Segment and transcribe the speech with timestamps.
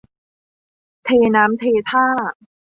[1.05, 2.05] เทน้ำเทท่า